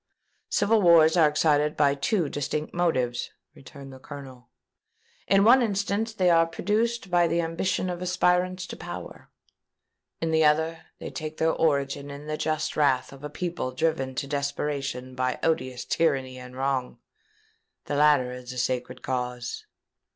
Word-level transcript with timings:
"Civil 0.49 0.81
wars 0.81 1.15
are 1.15 1.29
excited 1.29 1.77
by 1.77 1.93
two 1.93 2.27
distinct 2.27 2.73
motives," 2.73 3.29
returned 3.53 3.93
the 3.93 3.99
Colonel. 3.99 4.49
"In 5.27 5.43
one 5.43 5.61
instance 5.61 6.11
they 6.11 6.31
are 6.31 6.47
produced 6.47 7.11
by 7.11 7.27
the 7.27 7.39
ambition 7.39 7.87
of 7.87 8.01
aspirants 8.01 8.65
to 8.65 8.75
power: 8.75 9.29
in 10.19 10.31
the 10.31 10.43
other, 10.43 10.85
they 10.97 11.11
take 11.11 11.37
their 11.37 11.53
origin 11.53 12.09
in 12.09 12.25
the 12.25 12.35
just 12.35 12.75
wrath 12.75 13.13
of 13.13 13.23
a 13.23 13.29
people 13.29 13.71
driven 13.73 14.15
to 14.15 14.25
desperation 14.25 15.13
by 15.13 15.37
odious 15.43 15.85
tyranny 15.85 16.39
and 16.39 16.55
wrong. 16.55 16.97
The 17.85 17.93
latter 17.93 18.31
is 18.31 18.51
a 18.51 18.57
sacred 18.57 19.03
cause." 19.03 19.67